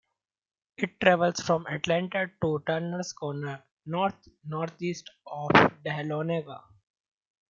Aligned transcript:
It 0.77 0.99
travels 0.99 1.41
from 1.41 1.67
Atlanta 1.67 2.25
to 2.41 2.63
Turners 2.65 3.13
Corner, 3.13 3.63
north-northeast 3.85 5.07
of 5.27 5.49
Dahlonega. 5.85 6.59